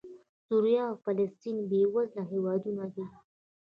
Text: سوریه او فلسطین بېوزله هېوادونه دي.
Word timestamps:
سوریه 0.47 0.81
او 0.89 0.95
فلسطین 1.05 1.57
بېوزله 1.69 2.21
هېوادونه 2.31 2.85
دي. 2.93 3.05